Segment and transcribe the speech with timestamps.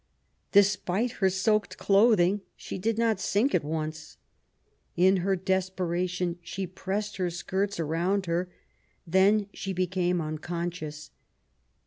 [0.51, 4.17] Despite her soaked clothing, she did not sink at once.
[4.97, 8.49] In her desperation she pressed her skirts around her;
[9.05, 11.11] then she became unconscious.